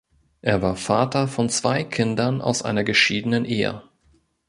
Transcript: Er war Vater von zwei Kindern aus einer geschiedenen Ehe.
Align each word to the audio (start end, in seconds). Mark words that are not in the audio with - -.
Er 0.41 0.63
war 0.63 0.77
Vater 0.77 1.27
von 1.27 1.47
zwei 1.49 1.83
Kindern 1.83 2.41
aus 2.41 2.63
einer 2.63 2.83
geschiedenen 2.83 3.45
Ehe. 3.45 3.83